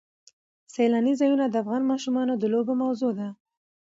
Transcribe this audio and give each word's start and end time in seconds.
سیلاني 0.73 1.13
ځایونه 1.19 1.45
د 1.49 1.55
افغان 1.63 1.83
ماشومانو 1.91 2.33
د 2.37 2.43
لوبو 2.53 2.73
موضوع 2.83 3.11
ده. 3.19 3.27